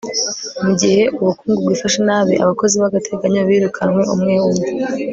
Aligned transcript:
mugihe 0.65 1.01
ubukungu 1.21 1.59
bwifashe 1.65 1.99
nabi, 2.07 2.33
abakozi 2.43 2.75
b'agateganyo 2.81 3.41
birukanwe 3.49 4.01
umwe 4.13 4.35
umwe 4.49 4.67